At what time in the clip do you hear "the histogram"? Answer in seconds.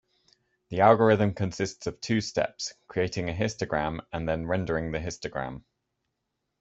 4.93-5.61